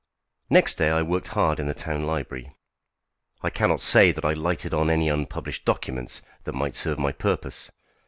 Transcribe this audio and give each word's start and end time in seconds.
Next 0.49 0.79
day 0.79 0.89
I 0.89 1.03
worked 1.03 1.27
hard 1.27 1.59
in 1.59 1.67
the 1.67 1.75
town 1.75 2.07
library. 2.07 2.51
I 3.43 3.51
cannot 3.51 3.81
say 3.81 4.11
that 4.11 4.25
I 4.25 4.33
lighted 4.33 4.73
on 4.73 4.89
any 4.89 5.09
unpublished 5.09 5.63
documents 5.63 6.23
that 6.45 6.55
might 6.55 6.73
serve 6.73 6.97
my 6.97 7.11
purpose. 7.11 7.69